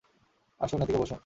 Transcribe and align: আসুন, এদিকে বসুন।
আসুন, 0.61 0.79
এদিকে 0.81 0.99
বসুন। 0.99 1.19